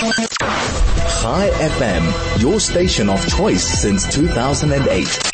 [0.00, 5.30] Chai FM, your station of choice since 2008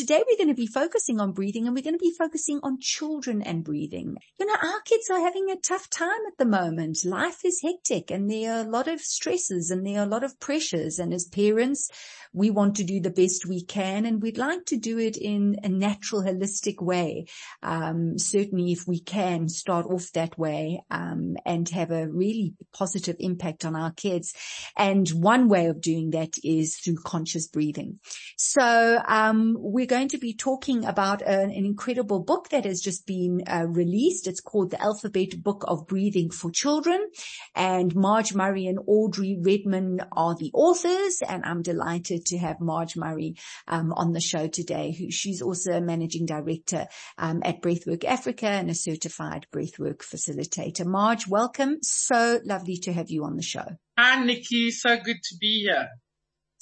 [0.00, 2.78] today we're going to be focusing on breathing and we're going to be focusing on
[2.80, 4.16] children and breathing.
[4.38, 7.04] You know, our kids are having a tough time at the moment.
[7.04, 10.24] Life is hectic and there are a lot of stresses and there are a lot
[10.24, 10.98] of pressures.
[10.98, 11.90] And as parents,
[12.32, 15.56] we want to do the best we can and we'd like to do it in
[15.62, 17.26] a natural, holistic way.
[17.62, 23.16] Um, certainly if we can start off that way, um, and have a really positive
[23.18, 24.32] impact on our kids.
[24.76, 27.98] And one way of doing that is through conscious breathing.
[28.36, 33.06] So, um, we're going to be talking about an, an incredible book that has just
[33.06, 34.26] been uh, released.
[34.26, 37.08] It's called the Alphabet Book of Breathing for Children
[37.54, 42.96] and Marj Murray and Audrey Redman are the authors and I'm delighted to have Marj
[42.96, 43.36] Murray
[43.68, 44.94] um, on the show today.
[44.98, 46.86] Who she's also a managing director
[47.18, 50.86] um, at Breathwork Africa and a certified breathwork facilitator.
[50.86, 51.78] Marj, welcome.
[51.82, 53.66] So lovely to have you on the show.
[53.98, 54.70] Hi, Nikki.
[54.70, 55.88] So good to be here.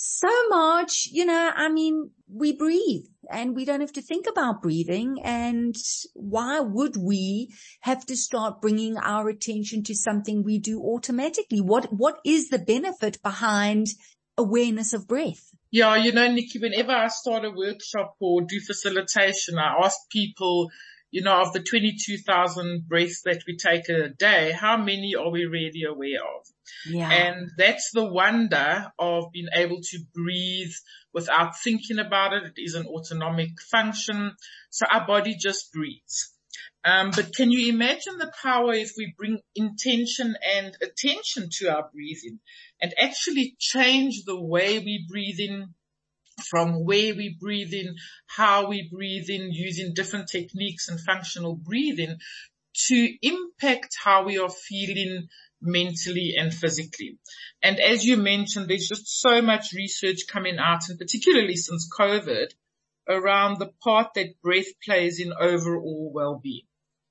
[0.00, 4.62] So Marj, you know, I mean, we breathe and we don't have to think about
[4.62, 5.16] breathing.
[5.24, 5.74] And
[6.14, 11.60] why would we have to start bringing our attention to something we do automatically?
[11.60, 13.88] What, what is the benefit behind
[14.38, 15.54] awareness of breath?
[15.70, 20.70] Yeah, you know, Nikki, whenever I start a workshop or do facilitation, I ask people,
[21.10, 25.44] you know, of the 22,000 breaths that we take a day, how many are we
[25.44, 26.46] really aware of?
[26.88, 27.10] Yeah.
[27.10, 30.72] And that's the wonder of being able to breathe
[31.12, 32.44] without thinking about it.
[32.44, 34.32] It is an autonomic function.
[34.70, 36.32] So our body just breathes.
[36.84, 41.90] Um, but can you imagine the power if we bring intention and attention to our
[41.92, 42.38] breathing
[42.80, 45.74] and actually change the way we breathe in
[46.48, 52.16] from where we breathe in, how we breathe in using different techniques and functional breathing
[52.86, 55.28] to impact how we are feeling
[55.60, 57.18] mentally and physically.
[57.62, 62.52] And as you mentioned, there's just so much research coming out and particularly since COVID
[63.08, 66.66] around the part that breath plays in overall well-being.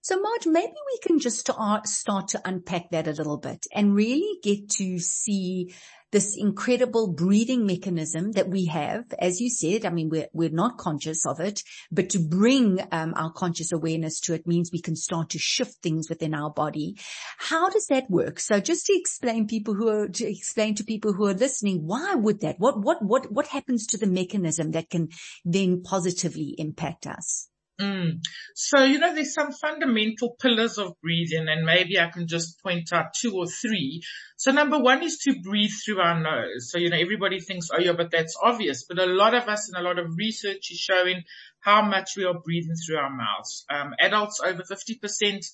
[0.07, 4.40] So Marj, maybe we can just start to unpack that a little bit and really
[4.41, 5.75] get to see
[6.13, 9.03] this incredible breathing mechanism that we have.
[9.19, 13.16] As you said, I mean, we're, we're not conscious of it, but to bring um,
[13.17, 16.96] our conscious awareness to it means we can start to shift things within our body.
[17.38, 18.40] How does that work?
[18.40, 22.16] So just to explain people who are, to explain to people who are listening, why
[22.16, 22.56] would that?
[22.59, 25.09] What, what, what, what happens to the mechanism that can
[25.44, 27.50] then positively impact us?
[27.80, 28.22] Mm.
[28.56, 32.92] So, you know, there's some fundamental pillars of breathing and maybe I can just point
[32.92, 34.02] out two or three.
[34.36, 36.72] So number one is to breathe through our nose.
[36.72, 38.86] So, you know, everybody thinks, oh yeah, but that's obvious.
[38.88, 41.24] But a lot of us and a lot of research is showing
[41.60, 43.66] how much we are breathing through our mouths.
[43.70, 45.46] Um, adults over 50%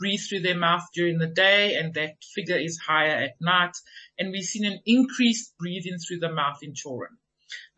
[0.00, 3.76] breathe through their mouth during the day and that figure is higher at night.
[4.18, 7.18] And we've seen an increased breathing through the mouth in children.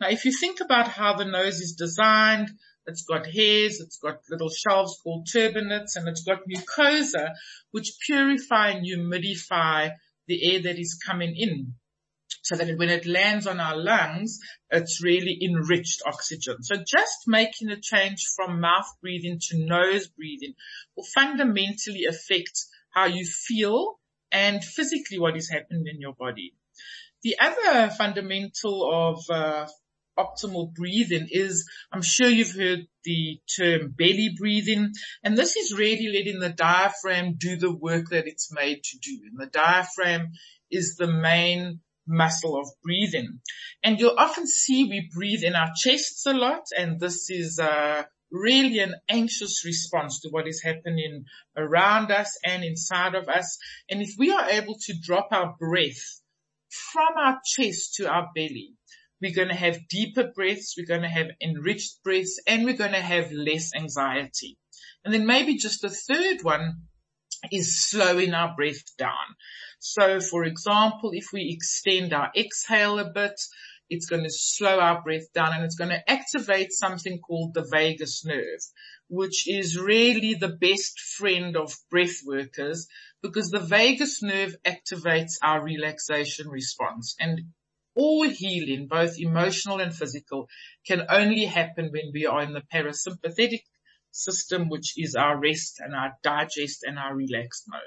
[0.00, 2.50] Now, if you think about how the nose is designed,
[2.90, 7.30] it's got hairs, it's got little shelves called turbinates, and it's got mucosa,
[7.70, 9.92] which purify and humidify
[10.26, 11.74] the air that is coming in.
[12.42, 14.38] So that when it lands on our lungs,
[14.70, 16.62] it's really enriched oxygen.
[16.62, 20.54] So just making a change from mouth breathing to nose breathing
[20.96, 23.98] will fundamentally affect how you feel
[24.32, 26.54] and physically what is happening in your body.
[27.22, 29.66] The other fundamental of uh,
[30.24, 34.92] optimal breathing is, I'm sure you've heard the term belly breathing,
[35.24, 39.18] and this is really letting the diaphragm do the work that it's made to do.
[39.30, 40.32] And the diaphragm
[40.70, 43.40] is the main muscle of breathing.
[43.82, 48.02] And you'll often see we breathe in our chests a lot, and this is uh,
[48.30, 51.24] really an anxious response to what is happening
[51.56, 53.58] around us and inside of us.
[53.90, 56.20] And if we are able to drop our breath
[56.92, 58.74] from our chest to our belly,
[59.20, 60.74] we're going to have deeper breaths.
[60.76, 64.56] We're going to have enriched breaths and we're going to have less anxiety.
[65.04, 66.82] And then maybe just the third one
[67.50, 69.36] is slowing our breath down.
[69.78, 73.40] So for example, if we extend our exhale a bit,
[73.88, 77.66] it's going to slow our breath down and it's going to activate something called the
[77.70, 78.60] vagus nerve,
[79.08, 82.86] which is really the best friend of breath workers
[83.22, 87.16] because the vagus nerve activates our relaxation response.
[87.18, 87.40] And
[87.94, 90.48] all healing, both emotional and physical,
[90.86, 93.62] can only happen when we are in the parasympathetic
[94.10, 97.80] system, which is our rest and our digest and our relaxed mode.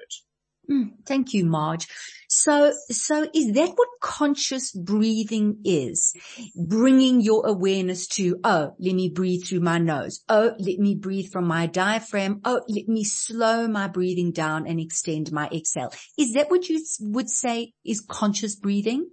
[0.72, 1.88] Mm, thank you, Marj.
[2.30, 6.16] So, so is that what conscious breathing is?
[6.56, 10.24] Bringing your awareness to, oh, let me breathe through my nose.
[10.30, 12.40] Oh, let me breathe from my diaphragm.
[12.46, 15.92] Oh, let me slow my breathing down and extend my exhale.
[16.18, 19.10] Is that what you would say is conscious breathing?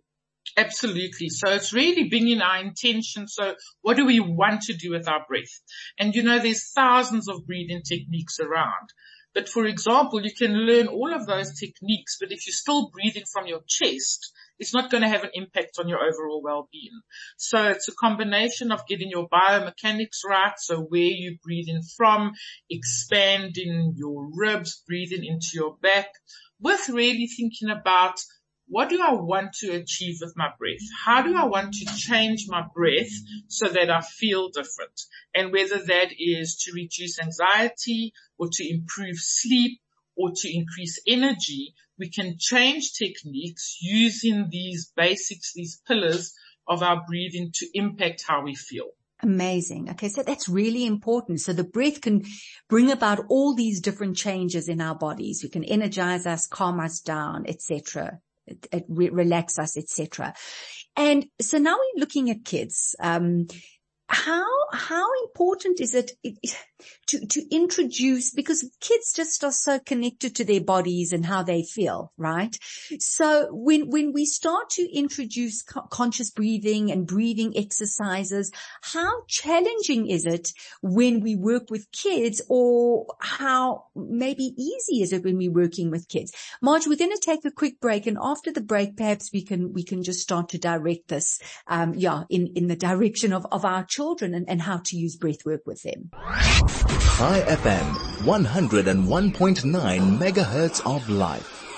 [0.61, 1.31] Absolutely.
[1.31, 3.27] So it's really bringing our intention.
[3.29, 5.63] So what do we want to do with our breath?
[5.99, 8.91] And you know, there's thousands of breathing techniques around.
[9.33, 13.23] But for example, you can learn all of those techniques, but if you're still breathing
[13.33, 17.01] from your chest, it's not going to have an impact on your overall well-being.
[17.39, 20.53] So it's a combination of getting your biomechanics right.
[20.59, 22.33] So where you're breathing from,
[22.69, 26.09] expanding your ribs, breathing into your back
[26.61, 28.17] with really thinking about
[28.71, 30.79] what do I want to achieve with my breath?
[31.05, 33.11] How do I want to change my breath
[33.49, 35.03] so that I feel different?
[35.35, 39.81] And whether that is to reduce anxiety or to improve sleep
[40.17, 46.33] or to increase energy, we can change techniques using these basics, these pillars
[46.69, 48.91] of our breathing to impact how we feel.
[49.21, 49.91] Amazing.
[49.91, 50.09] Okay.
[50.09, 51.41] So that's really important.
[51.41, 52.23] So the breath can
[52.69, 55.43] bring about all these different changes in our bodies.
[55.43, 58.21] We can energize us, calm us down, etc
[58.73, 60.35] it, re- relax us, etc.
[60.97, 62.95] And so now we're looking at kids.
[63.01, 63.47] Um,
[64.09, 66.13] how how important is it,
[67.07, 71.63] to to introduce because kids just are so connected to their bodies and how they
[71.63, 72.57] feel right?
[72.99, 78.51] So when when we start to introduce co- conscious breathing and breathing exercises
[78.83, 85.25] how challenging is it when we work with kids or how maybe easy is it
[85.25, 86.33] when we're working with kids?
[86.63, 89.73] Marj we're going to take a quick break and after the break perhaps we can
[89.73, 93.65] we can just start to direct this um yeah in in the direction of of
[93.65, 96.11] our children children and, and how to use breath work with them.
[97.17, 97.87] Chai FM,
[98.25, 101.70] 101.9 megahertz of life.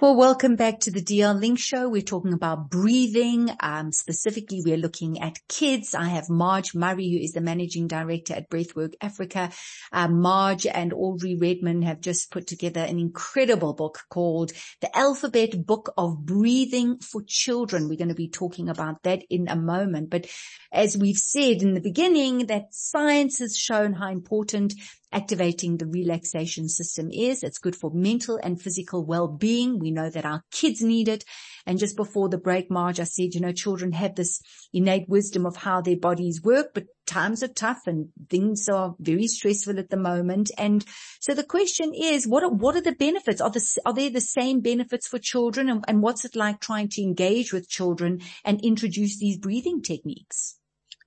[0.00, 1.86] Well, welcome back to the DL Link Show.
[1.86, 3.50] We're talking about breathing.
[3.60, 5.94] Um, specifically, we're looking at kids.
[5.94, 9.50] I have Marj Murray, who is the managing director at Breathwork Africa.
[9.92, 15.66] Um, Marj and Audrey Redman have just put together an incredible book called The Alphabet
[15.66, 17.86] Book of Breathing for Children.
[17.86, 20.08] We're going to be talking about that in a moment.
[20.08, 20.28] But
[20.72, 24.72] as we've said in the beginning, that science has shown how important
[25.12, 27.42] activating the relaxation system is.
[27.42, 29.78] It's good for mental and physical well-being.
[29.78, 31.24] We know that our kids need it.
[31.66, 34.40] And just before the break, Marj, I said, you know, children have this
[34.72, 39.26] innate wisdom of how their bodies work, but times are tough and things are very
[39.26, 40.50] stressful at the moment.
[40.56, 40.84] And
[41.18, 43.40] so the question is, what are, what are the benefits?
[43.40, 45.68] Are, the, are there the same benefits for children?
[45.68, 50.59] And, and what's it like trying to engage with children and introduce these breathing techniques?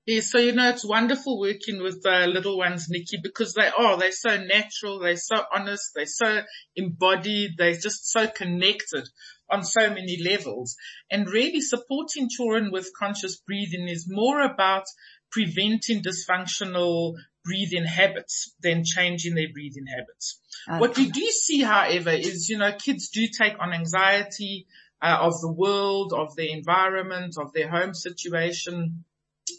[0.05, 3.97] Yes, so you know it's wonderful working with the little ones, Nikki, because they are
[3.97, 6.41] they're so natural, they're so honest, they're so
[6.75, 9.07] embodied, they're just so connected
[9.49, 10.75] on so many levels.
[11.09, 14.83] And really supporting children with conscious breathing is more about
[15.31, 17.13] preventing dysfunctional
[17.45, 20.41] breathing habits than changing their breathing habits.
[20.67, 20.79] Okay.
[20.79, 24.67] What we do see, however, is you know kids do take on anxiety
[25.01, 29.05] uh, of the world, of their environment, of their home situation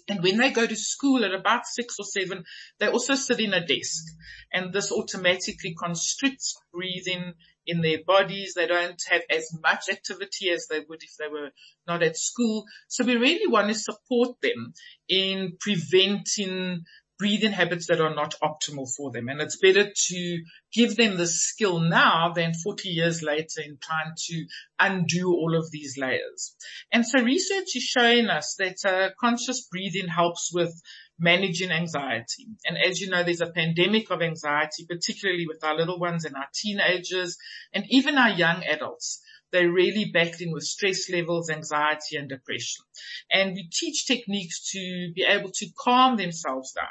[0.09, 2.45] and when they go to school at about six or seven,
[2.79, 4.05] they also sit in a desk
[4.53, 7.35] and this automatically constricts breathing
[7.67, 8.53] in their bodies.
[8.55, 11.51] They don't have as much activity as they would if they were
[11.87, 12.65] not at school.
[12.89, 14.75] So we really want to support them
[15.09, 16.85] in preventing
[17.19, 19.29] breathing habits that are not optimal for them.
[19.29, 24.15] And it's better to give them the skill now than 40 years later in trying
[24.27, 24.47] to
[24.79, 26.57] undo all of these layers.
[26.93, 30.75] And so research is showing us that uh, conscious breathing helps with
[31.19, 32.49] managing anxiety.
[32.67, 36.35] And as you know, there's a pandemic of anxiety, particularly with our little ones and
[36.35, 37.37] our teenagers
[37.73, 39.21] and even our young adults
[39.55, 42.85] they're really battling with stress levels, anxiety and depression.
[43.31, 46.89] And we teach techniques to be able to calm themselves down.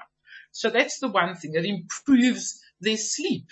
[0.54, 1.56] So that's the one thing.
[1.56, 3.48] It improves their sleep.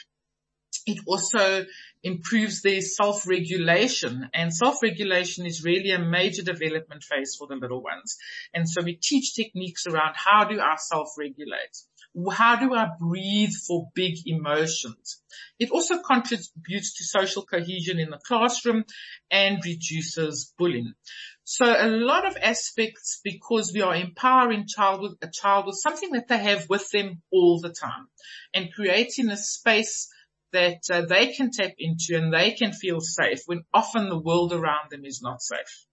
[0.85, 1.65] It also
[2.03, 8.17] improves their self-regulation and self-regulation is really a major development phase for the little ones.
[8.53, 11.77] And so we teach techniques around how do I self-regulate?
[12.31, 15.21] How do I breathe for big emotions?
[15.59, 18.85] It also contributes to social cohesion in the classroom
[19.29, 20.93] and reduces bullying.
[21.43, 26.11] So a lot of aspects because we are empowering child with, a child with something
[26.11, 28.07] that they have with them all the time
[28.53, 30.07] and creating a space
[30.51, 34.53] that uh, they can tap into and they can feel safe when often the world
[34.53, 35.85] around them is not safe.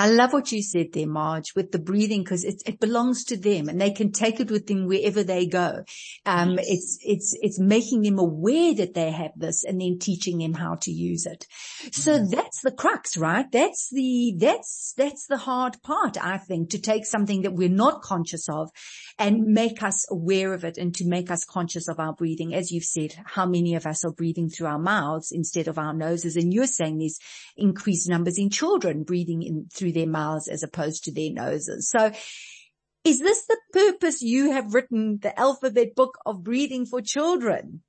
[0.00, 3.36] I love what you said there, Marj, with the breathing, because it, it belongs to
[3.36, 5.84] them and they can take it with them wherever they go.
[6.24, 6.66] Um, yes.
[6.68, 10.76] it's, it's, it's making them aware that they have this and then teaching them how
[10.76, 11.46] to use it.
[11.92, 12.30] So mm-hmm.
[12.30, 13.44] that's the crux, right?
[13.52, 18.00] That's the, that's, that's the hard part, I think, to take something that we're not
[18.00, 18.70] conscious of
[19.18, 22.54] and make us aware of it and to make us conscious of our breathing.
[22.54, 25.92] As you've said, how many of us are breathing through our mouths instead of our
[25.92, 26.36] noses?
[26.36, 27.18] And you're saying these
[27.54, 31.90] increased numbers in children breathing in through their mouths as opposed to their noses.
[31.90, 32.12] So
[33.04, 37.82] is this the purpose you have written the alphabet book of breathing for children?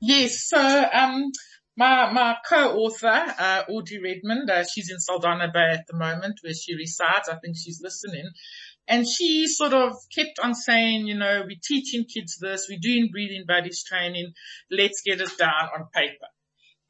[0.00, 0.44] Yes.
[0.48, 0.58] So,
[0.92, 1.30] um,
[1.76, 6.54] my, my co-author, uh, Audrey Redmond, uh, she's in Saldanha Bay at the moment where
[6.54, 7.28] she resides.
[7.28, 8.30] I think she's listening.
[8.86, 13.08] And she sort of kept on saying, you know, we're teaching kids this, we're doing
[13.10, 14.32] breathing buddies training,
[14.70, 16.26] let's get it down on paper.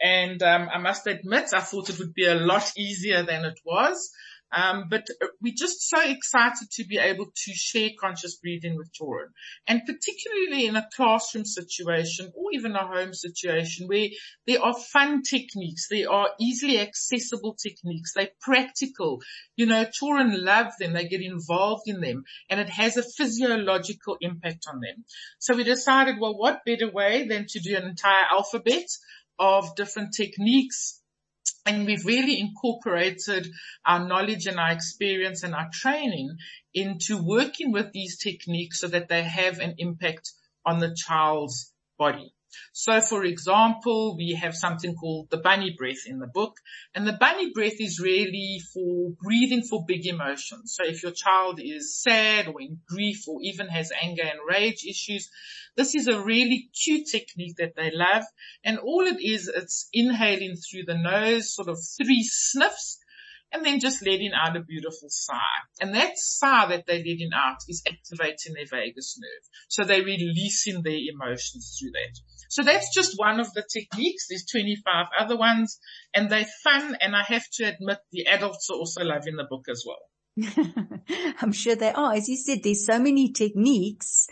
[0.00, 3.58] And um, I must admit, I thought it would be a lot easier than it
[3.64, 4.10] was.
[4.54, 8.92] Um, but uh, we're just so excited to be able to share conscious breathing with
[8.92, 9.30] children
[9.66, 14.08] and particularly in a classroom situation or even a home situation where
[14.46, 19.20] there are fun techniques, there are easily accessible techniques, they're practical.
[19.56, 24.18] You know, children love them, they get involved in them and it has a physiological
[24.20, 25.04] impact on them.
[25.40, 28.86] So we decided, well, what better way than to do an entire alphabet
[29.38, 31.00] of different techniques
[31.66, 33.48] and we've really incorporated
[33.86, 36.36] our knowledge and our experience and our training
[36.74, 40.32] into working with these techniques so that they have an impact
[40.66, 42.33] on the child's body.
[42.72, 46.58] So for example, we have something called the bunny breath in the book
[46.94, 50.74] and the bunny breath is really for breathing for big emotions.
[50.76, 54.84] So if your child is sad or in grief or even has anger and rage
[54.88, 55.30] issues,
[55.76, 58.24] this is a really cute technique that they love.
[58.64, 62.98] And all it is, it's inhaling through the nose, sort of three sniffs
[63.54, 65.36] and then just letting out a beautiful sigh.
[65.80, 69.48] And that sigh that they're letting out is activating their vagus nerve.
[69.68, 72.18] So they're releasing their emotions through that.
[72.48, 74.26] So that's just one of the techniques.
[74.28, 75.78] There's 25 other ones
[76.12, 76.96] and they're fun.
[77.00, 80.02] And I have to admit the adults are also loving the book as well.
[81.40, 82.14] I'm sure they are.
[82.14, 84.26] As you said, there's so many techniques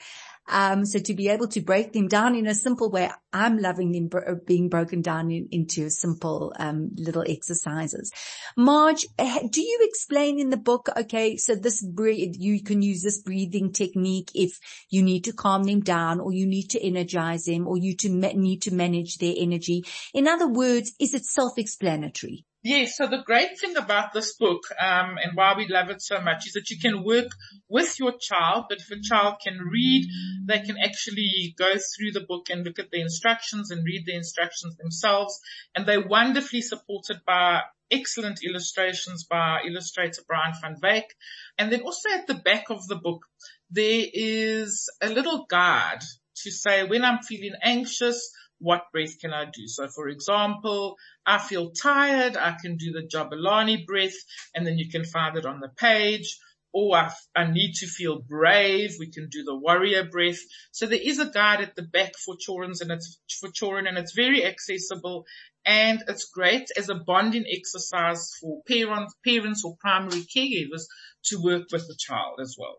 [0.49, 3.93] um, so to be able to break them down in a simple way, I'm loving
[3.93, 8.13] them bro- being broken down in, into simple, um, little exercises.
[8.57, 9.07] Marj,
[9.51, 13.73] do you explain in the book, okay, so this breathe, you can use this breathing
[13.73, 14.59] technique if
[14.91, 18.11] you need to calm them down or you need to energize them or you to
[18.11, 19.85] ma- need to manage their energy.
[20.13, 22.45] In other words, is it self-explanatory?
[22.65, 26.21] Yes, so the great thing about this book, um, and why we love it so
[26.21, 27.27] much is that you can work
[27.69, 30.09] with your child, but if a child can read,
[30.47, 34.15] they can actually go through the book and look at the instructions and read the
[34.15, 35.41] instructions themselves.
[35.75, 41.17] And they're wonderfully supported by excellent illustrations by illustrator Brian van Wyk.
[41.59, 43.27] And then also at the back of the book,
[43.71, 46.03] there is a little guide
[46.37, 49.67] to say when I'm feeling anxious, what breath can I do?
[49.67, 52.37] So for example, I feel tired.
[52.37, 54.17] I can do the Jabulani breath
[54.55, 56.39] and then you can find it on the page.
[56.75, 58.95] Or I, I need to feel brave.
[58.99, 60.39] We can do the warrior breath.
[60.71, 63.99] So there is a guide at the back for children and it's for children and
[63.99, 65.27] it's very accessible
[65.67, 70.85] and it's great as a bonding exercise for parents, parents or primary caregivers
[71.25, 72.79] to work with the child as well.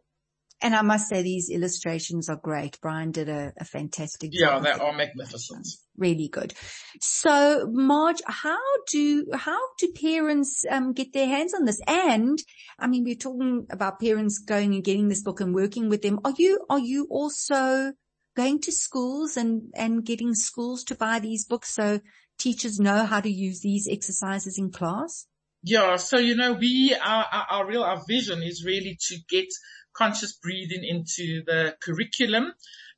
[0.64, 2.80] And I must say these illustrations are great.
[2.82, 4.64] Brian did a, a fantastic job.
[4.64, 5.68] Yeah, they are magnificent.
[5.98, 6.54] Really good.
[7.02, 8.58] So Marj, how
[8.90, 11.82] do, how do parents, um, get their hands on this?
[11.86, 12.40] And
[12.80, 16.22] I mean, we're talking about parents going and getting this book and working with them.
[16.24, 17.92] Are you, are you also
[18.38, 22.00] going to schools and, and getting schools to buy these books so
[22.40, 25.28] teachers know how to use these exercises in class?
[25.62, 25.98] Yeah.
[25.98, 29.48] So, you know, we, our, our, our real, our vision is really to get
[29.94, 32.54] conscious breathing into the curriculum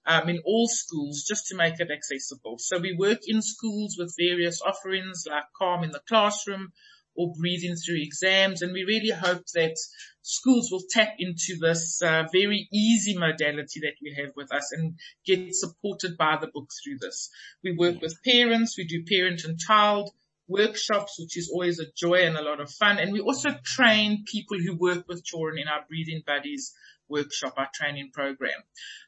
[0.06, 2.58] um, in all schools just to make it accessible.
[2.60, 6.72] So we work in schools with various offerings like calm in the classroom
[7.16, 8.62] or breathing through exams.
[8.62, 9.76] And we really hope that
[10.22, 14.96] schools will tap into this uh, very easy modality that we have with us and
[15.26, 17.30] get supported by the book through this.
[17.64, 18.78] We work with parents.
[18.78, 20.12] We do parent and child
[20.48, 23.00] workshops, which is always a joy and a lot of fun.
[23.00, 26.74] And we also train people who work with children in our breathing buddies
[27.08, 28.62] workshop, our training program.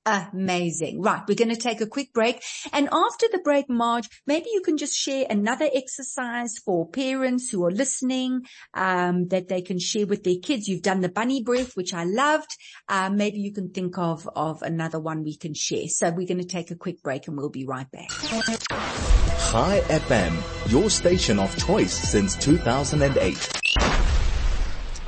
[0.05, 1.01] Amazing.
[1.01, 1.21] Right.
[1.27, 2.43] We're going to take a quick break.
[2.73, 7.63] And after the break, Marj, maybe you can just share another exercise for parents who
[7.65, 8.41] are listening,
[8.73, 10.67] um, that they can share with their kids.
[10.67, 12.57] You've done the bunny breath, which I loved.
[12.89, 15.87] Um, maybe you can think of, of another one we can share.
[15.87, 18.09] So we're going to take a quick break and we'll be right back.
[18.09, 23.52] Chai FM, your station of choice since 2008.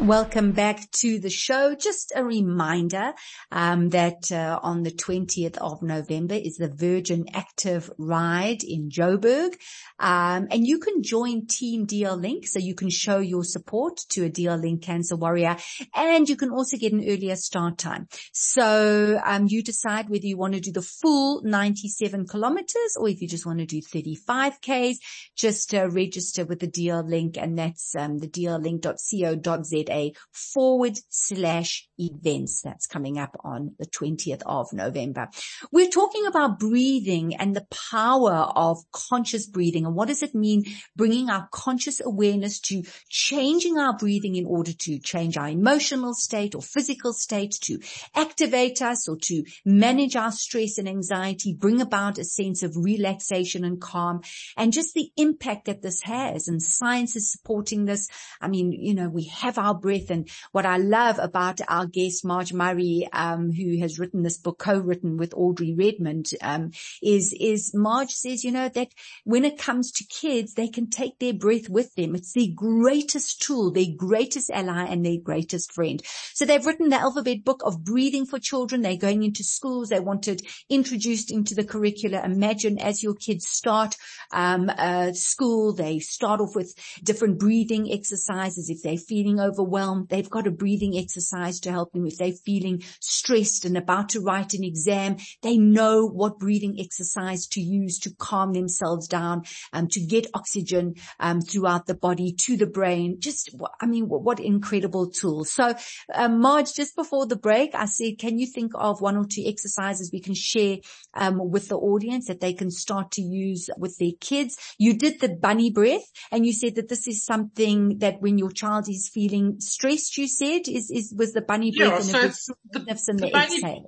[0.05, 1.73] Welcome back to the show.
[1.73, 3.13] Just a reminder
[3.51, 9.55] um, that uh, on the 20th of November is the Virgin Active Ride in Joburg.
[9.97, 14.25] Um, and you can join Team DL Link so you can show your support to
[14.25, 15.57] a DL Link cancer warrior
[15.95, 18.07] and you can also get an earlier start time.
[18.31, 23.21] So um, you decide whether you want to do the full 97 kilometers or if
[23.21, 24.99] you just want to do 35 Ks,
[25.35, 29.94] just uh, register with the DL Link and that's um, the dllink.co.za
[30.31, 32.61] forward slash events.
[32.61, 35.29] That's coming up on the 20th of November.
[35.71, 39.85] We're talking about breathing and the power of conscious breathing.
[39.85, 44.73] And what does it mean bringing our conscious awareness to changing our breathing in order
[44.73, 47.79] to change our emotional state or physical state, to
[48.15, 53.63] activate us or to manage our stress and anxiety, bring about a sense of relaxation
[53.63, 54.21] and calm
[54.57, 56.47] and just the impact that this has.
[56.47, 58.07] And science is supporting this.
[58.41, 60.09] I mean, you know, we have our breath.
[60.09, 64.57] And what I love about our guest, Marj Murray, um, who has written this book,
[64.57, 66.71] co-written with Audrey Redmond, um,
[67.03, 68.89] is, is Marj says, you know, that
[69.23, 72.15] when it comes to kids, they can take their breath with them.
[72.15, 76.01] It's their greatest tool, their greatest ally and their greatest friend.
[76.33, 78.81] So they've written the alphabet book of breathing for children.
[78.81, 79.89] They're going into schools.
[79.89, 82.23] They want it introduced into the curricula.
[82.25, 83.95] Imagine as your kids start,
[84.31, 86.73] um, uh, school, they start off with
[87.03, 88.69] different breathing exercises.
[88.69, 92.05] If they're feeling over overwhelmed, they've got a breathing exercise to help them.
[92.05, 97.47] If they're feeling stressed and about to write an exam, they know what breathing exercise
[97.47, 99.43] to use to calm themselves down,
[99.73, 103.17] um, to get oxygen, um, throughout the body to the brain.
[103.19, 105.51] Just, I mean, what, what incredible tools.
[105.51, 105.73] So,
[106.13, 109.43] um, Marj, just before the break, I said, can you think of one or two
[109.45, 110.77] exercises we can share,
[111.13, 114.57] um, with the audience that they can start to use with their kids?
[114.77, 118.51] You did the bunny breath and you said that this is something that when your
[118.51, 122.55] child is feeling stressed, you said, is, is, was the bunny breath yeah, and so
[122.71, 123.85] the, the, the, bunny,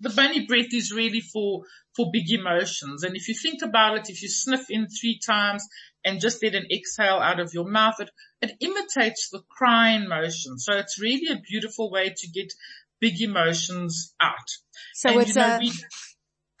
[0.00, 1.62] the bunny breath is really for,
[1.94, 3.02] for big emotions.
[3.02, 5.66] And if you think about it, if you sniff in three times
[6.04, 10.58] and just let an exhale out of your mouth, it, it imitates the crying motion.
[10.58, 12.52] So it's really a beautiful way to get
[13.00, 14.48] big emotions out.
[14.94, 15.72] So and, it's you know, a, we,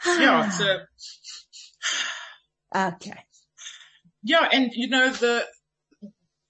[0.22, 0.88] yeah, it's a,
[2.94, 3.24] okay.
[4.22, 4.48] Yeah.
[4.52, 5.44] And you know, the,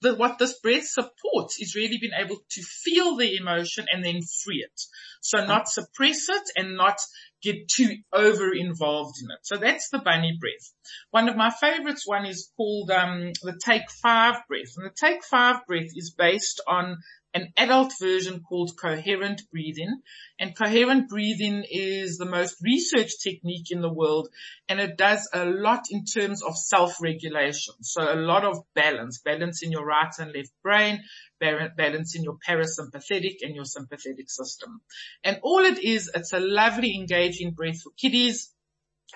[0.07, 4.21] the, what this breath supports is really being able to feel the emotion and then
[4.43, 4.81] free it.
[5.21, 6.97] So not suppress it and not
[7.41, 9.39] get too over involved in it.
[9.43, 10.73] So that's the bunny breath.
[11.11, 14.73] One of my favorites one is called um, the take five breath.
[14.77, 16.97] And the take five breath is based on
[17.37, 20.01] an adult version called coherent breathing.
[20.39, 24.29] And coherent breathing is the most researched technique in the world
[24.67, 27.75] and it does a lot in terms of self-regulation.
[27.81, 31.03] So a lot of balance, balance in your right and left brain,
[31.39, 34.81] balance in your parasympathetic and your sympathetic system.
[35.23, 38.51] And all it is, it's a lovely engaging breath for kiddies.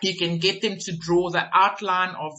[0.03, 2.33] You can get them to draw the outline of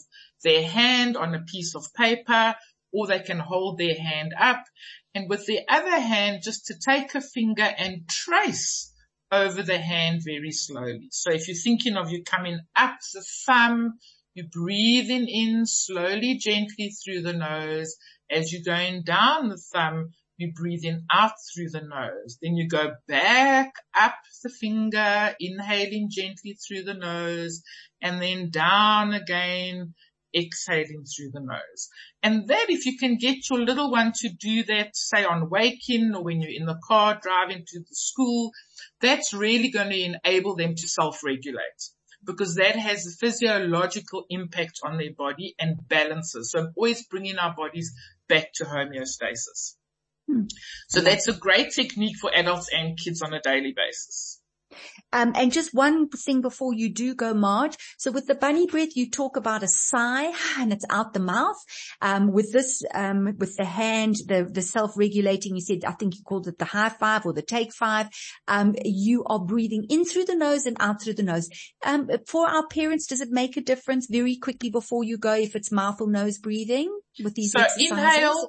[0.45, 2.55] their hand on a piece of paper
[2.92, 4.64] or they can hold their hand up
[5.14, 8.92] and with the other hand just to take a finger and trace
[9.31, 11.09] over the hand very slowly.
[11.11, 13.98] So if you're thinking of you coming up the thumb,
[14.35, 17.96] you're breathing in slowly, gently through the nose.
[18.31, 22.38] As you're going down the thumb, you're breathing out through the nose.
[22.40, 27.62] Then you go back up the finger, inhaling gently through the nose
[28.01, 29.94] and then down again
[30.35, 31.88] exhaling through the nose.
[32.23, 36.14] And that if you can get your little one to do that, say on waking
[36.14, 38.53] or when you're in the car driving to the school,
[39.01, 41.83] that's really going to enable them to self-regulate
[42.25, 46.53] because that has a physiological impact on their body and balances.
[46.53, 47.92] So always bringing our bodies
[48.29, 49.75] back to homeostasis.
[50.31, 50.45] Hmm.
[50.88, 54.40] So that's a great technique for adults and kids on a daily basis.
[55.12, 57.76] Um, and just one thing before you do go, Marj.
[57.98, 61.56] So with the bunny breath, you talk about a sigh and it's out the mouth.
[62.00, 66.22] Um, with this, um, with the hand, the, the self-regulating, you said, I think you
[66.22, 68.08] called it the high five or the take five.
[68.48, 71.48] Um, you are breathing in through the nose and out through the nose.
[71.85, 75.54] Um, for our parents, does it make a difference very quickly before you go if
[75.54, 76.90] it's mouth or nose breathing
[77.22, 77.90] with these So exercises?
[77.90, 78.48] inhale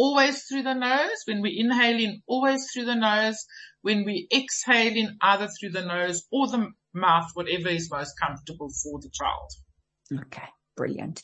[0.00, 1.22] always through the nose.
[1.26, 3.44] When we inhale in, always through the nose.
[3.82, 8.70] When we exhale in, either through the nose or the mouth, whatever is most comfortable
[8.82, 10.24] for the child.
[10.26, 11.22] Okay, brilliant.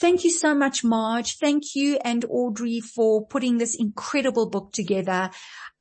[0.00, 1.38] Thank you so much, Marj.
[1.38, 5.30] Thank you and Audrey for putting this incredible book together.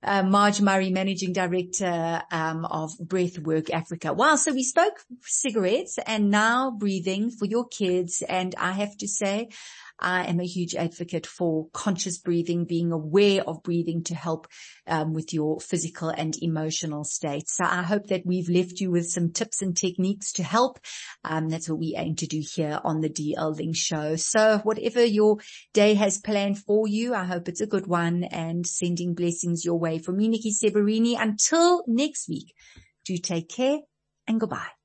[0.04, 4.14] Uh, Marj Murray, Managing Director um, of Breathwork Africa.
[4.14, 8.22] Wow, so we spoke cigarettes and now breathing for your kids.
[8.22, 9.50] And I have to say,
[10.00, 14.48] I am a huge advocate for conscious breathing, being aware of breathing to help
[14.88, 17.48] um, with your physical and emotional state.
[17.48, 20.80] So I hope that we've left you with some tips and techniques to help.
[21.24, 24.16] Um, that's what we aim to do here on the DL Link show.
[24.16, 25.38] So whatever your
[25.74, 29.80] day has planned for you, I hope it's a good one and sending blessings your
[29.80, 30.00] way.
[30.00, 32.54] From me, Nikki Severini, until next week,
[33.06, 33.80] do take care
[34.28, 34.76] and goodbye.